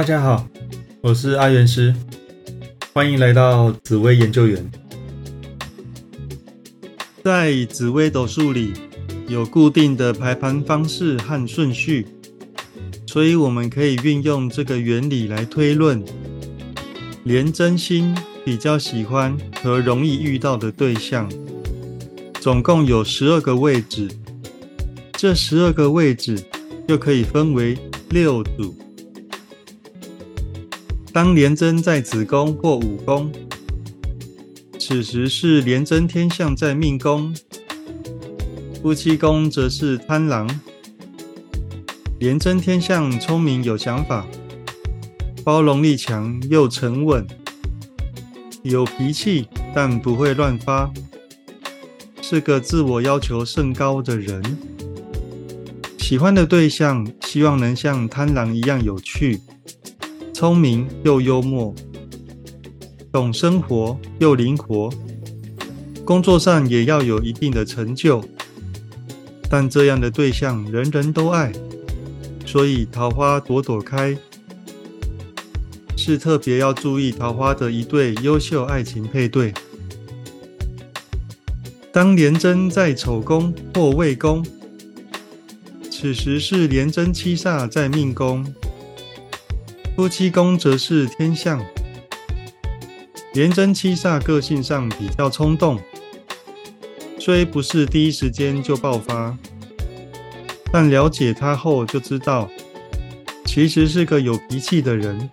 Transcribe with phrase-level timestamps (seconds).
[0.00, 0.48] 大家好，
[1.02, 1.94] 我是阿元师，
[2.94, 4.70] 欢迎来到紫薇研究员。
[7.22, 8.72] 在紫微斗数里
[9.28, 12.06] 有固定的排盘方式和顺序，
[13.06, 16.02] 所以我们可以运用这个原理来推论，
[17.24, 21.30] 连真心比较喜欢和容易遇到的对象，
[22.40, 24.08] 总共有十二个位置。
[25.12, 26.42] 这十二个位置
[26.88, 27.76] 又可以分为
[28.08, 28.74] 六组。
[31.12, 33.32] 当廉贞在子宫或午宫，
[34.78, 37.34] 此时是廉贞天象在命宫；
[38.80, 40.48] 夫妻宫则是贪狼。
[42.20, 44.24] 廉贞天象聪明有想法，
[45.42, 47.26] 包容力强又沉稳，
[48.62, 50.92] 有脾气但不会乱发，
[52.22, 54.40] 是个自我要求甚高的人。
[55.98, 59.40] 喜欢的对象，希望能像贪狼一样有趣、
[60.40, 61.74] 聪明又幽默，
[63.12, 64.90] 懂生活又灵活，
[66.02, 68.24] 工作上也要有一定的成就。
[69.50, 71.52] 但这样的对象人人都爱，
[72.46, 74.16] 所以桃花朵朵开，
[75.94, 79.52] 是特别要注意桃花的一对优秀爱情配对。
[81.92, 84.42] 当廉贞在丑宫或未宫。
[85.90, 88.42] 此时是廉贞七煞在命宫，
[90.00, 91.62] 夫妻宫则是天象。
[93.34, 95.78] 廉贞七煞个性上比较冲动，
[97.18, 99.36] 虽不是第一时间就爆发，
[100.72, 102.48] 但了解他后就知道，
[103.44, 105.28] 其实是个有脾气的人。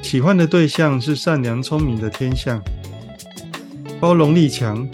[0.00, 2.62] 喜欢的对象是善良聪明的天象，
[4.00, 4.88] 包容力强，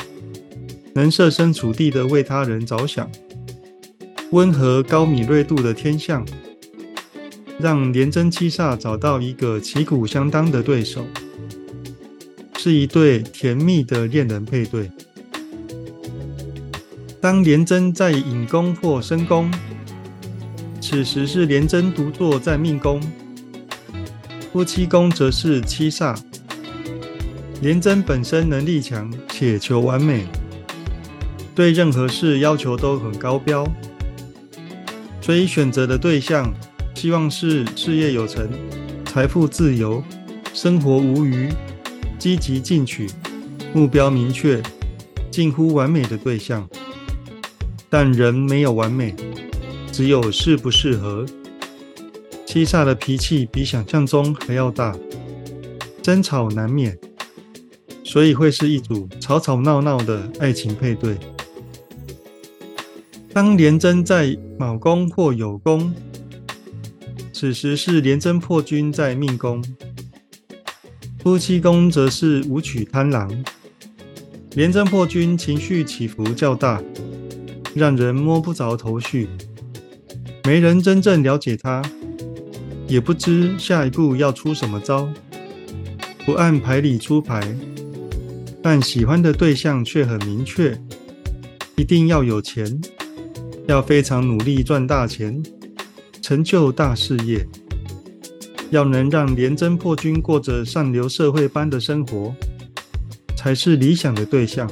[0.92, 3.08] 能设身处地的为他人着想。
[4.32, 6.26] 温和高敏锐度的天象，
[7.64, 11.06] 让廉贞七煞找到一个旗鼓相当的对手，
[12.58, 14.90] 是一对甜蜜的恋人配对。
[17.22, 19.50] 当廉贞在隐宫或申宫，
[20.78, 23.00] 此时是廉贞独坐在命宫，
[24.52, 26.14] 夫妻宫则是七煞。
[27.62, 30.26] 廉贞本身能力强且求完美，
[31.54, 33.66] 对任何事要求都很高标。
[35.22, 36.52] 所以选择的对象，
[37.04, 38.48] 希望是事业有成、
[39.04, 40.02] 财富自由、
[40.54, 41.50] 生活无虞、
[42.18, 43.10] 积极进取、
[43.74, 44.62] 目标明确、
[45.30, 46.66] 近乎完美的对象。
[47.90, 49.14] 但人没有完美，
[49.92, 51.26] 只有适不适合。
[52.46, 54.96] 七煞的脾气比想象中还要大，
[56.00, 56.98] 争吵难免，
[58.02, 61.18] 所以会是一组吵吵闹闹的爱情配对。
[63.30, 65.92] 当廉贞在卯宫或酉宫，
[67.44, 69.62] 此时是廉贞破军在命宫，
[71.22, 73.30] 夫妻宫则是武曲贪狼。
[74.52, 76.82] 廉贞破军情绪起伏较大，
[77.74, 79.28] 让人摸不着头绪，
[80.44, 81.82] 没人真正了解他，
[82.88, 85.06] 也不知下一步要出什么招，
[86.24, 87.54] 不按牌理出牌，
[88.62, 90.80] 但喜欢的对象却很明确，
[91.76, 92.80] 一定要有钱。
[93.68, 95.42] 要非常努力赚大钱，
[96.24, 97.46] 成就大事业，
[98.70, 102.34] 要能让廉贞破军过着上流社会般的生活，
[103.36, 104.66] 才是理想的对象，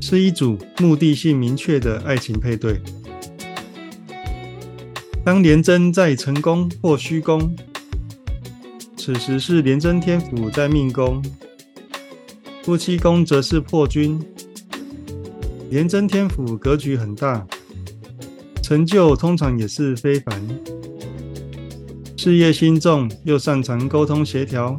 [0.00, 2.80] 是一组目的性明确的爱情配对。
[5.24, 7.56] 当廉贞在成功或虚宫，
[8.96, 11.20] 此时是廉贞天府在命宫，
[12.62, 14.24] 夫妻宫则是破军。
[15.68, 17.44] 廉贞天府格局很大，
[18.66, 20.42] 成就通常也是非凡。
[22.16, 24.76] 事业心重，又擅长沟通协调，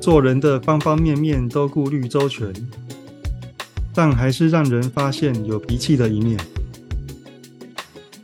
[0.00, 2.52] 做人的方方面面都顾虑周全，
[3.94, 6.36] 但还是让人发现有脾气的一面。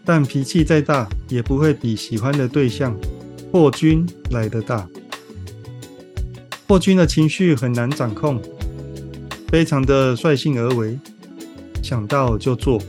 [0.05, 2.99] 但脾气再大，也不会比喜欢的对象
[3.53, 4.89] 破军来得大。
[6.67, 8.43] 破军的情绪很难掌控。
[9.51, 10.99] 非常的率性而为，
[11.81, 12.83] 想到就做，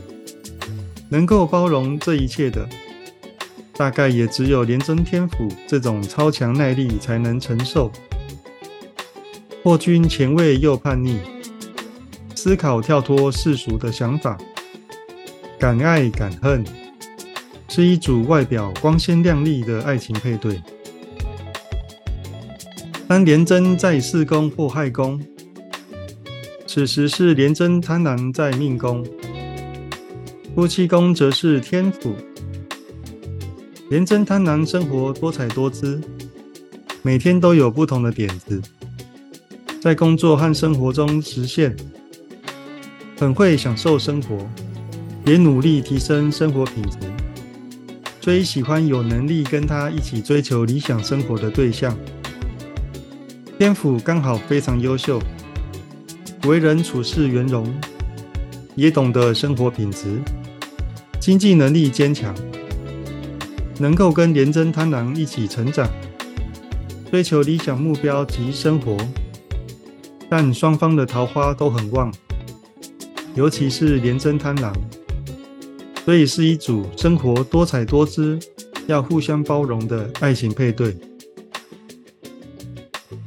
[1.08, 2.68] 能够包容这一切的，
[3.76, 7.90] 大概也只有廉贞天府这种超强耐力才能承受。
[9.62, 11.18] 破军前卫又叛逆，
[12.34, 14.38] 思考跳脱世俗的想法，
[15.58, 16.64] 敢爱敢恨，
[17.68, 20.62] 是一组外表光鲜亮丽的爱情配对。
[23.08, 25.20] 当廉贞在四宫或亥宫。
[26.66, 29.06] 此时是廉贞贪婪在命宫，
[30.56, 32.16] 夫妻宫则是天府。
[33.90, 36.00] 廉贞贪婪生活多彩多姿，
[37.02, 38.58] 每天都有不同的点子，
[39.82, 41.76] 在工作和生活中实现，
[43.18, 44.48] 很会享受生活，
[45.26, 46.96] 也努力提升生活品质，
[48.18, 51.94] 追喜欢有能力跟他一起追求理想生活的对象。
[53.58, 55.20] 天府刚好非常优秀，
[56.46, 57.70] 为人处事圆融，
[58.74, 60.18] 也懂得生活品质，
[61.26, 62.32] 经济能力坚强。
[63.80, 65.90] 能够跟廉贞贪狼一起成长，
[67.10, 68.96] 追求理想目标及生活，
[70.30, 72.14] 但双方的桃花都很旺，
[73.34, 74.72] 尤其是廉贞贪狼，
[76.04, 78.38] 所以是一组生活多彩多姿、
[78.86, 80.96] 要互相包容的爱情配对。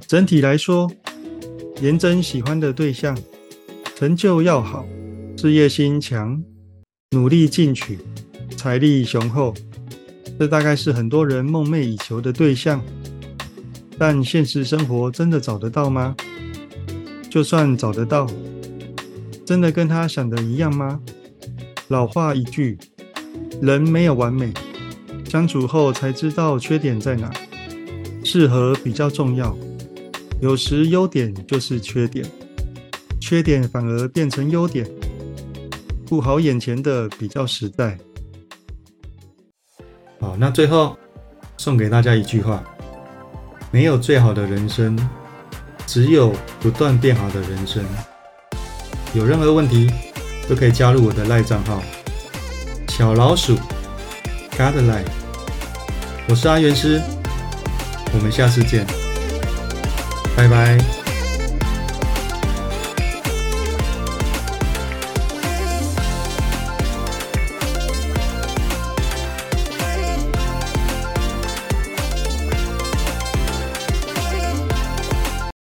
[0.08, 0.90] 整体来说，
[1.82, 3.14] 廉贞喜欢的对象，
[3.94, 4.88] 成就要好，
[5.36, 6.42] 事业心强，
[7.12, 7.98] 努力进取，
[8.56, 9.52] 财力雄厚。
[10.38, 12.80] 这大概是很多人梦寐以求的对象，
[13.98, 16.16] 但现实生活真的找得到吗？
[17.28, 18.28] 就算找得到，
[19.44, 21.00] 真的跟他想的一样吗？
[21.88, 22.78] 老话一句，
[23.60, 24.54] 人没有完美，
[25.28, 27.34] 相处后才知道缺点在哪，
[28.24, 29.58] 适合比较重要。
[30.40, 32.24] 有时优点就是缺点，
[33.20, 34.88] 缺点反而变成优点，
[36.10, 37.96] 顾好眼前的比较实在。
[40.20, 40.98] 好，那最后
[41.56, 42.64] 送给大家一句话：
[43.70, 44.98] 没有最好的人生，
[45.86, 47.86] 只有不断变好的人生。
[49.14, 49.92] 有任何问题
[50.50, 51.82] 都可以加入我的赖账号
[52.88, 53.56] 小老鼠
[54.58, 55.06] Godlife，
[56.28, 57.00] 我是阿元师，
[58.14, 58.84] 我们下次见，
[60.36, 60.99] 拜拜。